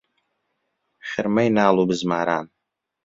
[1.09, 2.45] خرمەی ناڵ و بزماران